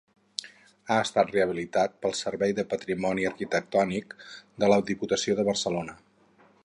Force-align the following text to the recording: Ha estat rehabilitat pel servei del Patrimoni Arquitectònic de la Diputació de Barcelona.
Ha 0.93 0.95
estat 1.07 1.33
rehabilitat 1.35 1.93
pel 2.05 2.15
servei 2.19 2.55
del 2.59 2.67
Patrimoni 2.71 3.29
Arquitectònic 3.33 4.17
de 4.65 4.71
la 4.73 4.81
Diputació 4.93 5.37
de 5.43 5.47
Barcelona. 5.51 6.01